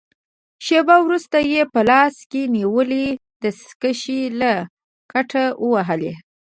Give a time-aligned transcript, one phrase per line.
[0.65, 3.05] شېبه وروسته يې په لاس کې نیولې
[3.43, 4.53] دستکشې له
[5.11, 6.13] کټه ووهلې.